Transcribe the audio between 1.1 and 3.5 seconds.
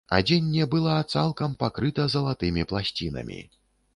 цалкам пакрыта залатымі пласцінамі.